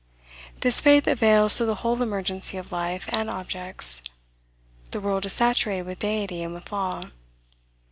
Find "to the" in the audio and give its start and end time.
1.57-1.75